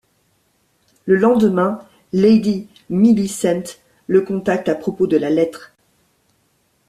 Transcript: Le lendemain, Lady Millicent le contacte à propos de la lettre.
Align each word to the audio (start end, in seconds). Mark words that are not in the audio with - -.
Le 1.05 1.15
lendemain, 1.15 1.79
Lady 2.11 2.67
Millicent 2.89 3.79
le 4.07 4.21
contacte 4.21 4.67
à 4.67 4.73
propos 4.73 5.05
de 5.05 5.15
la 5.15 5.29
lettre. 5.29 5.75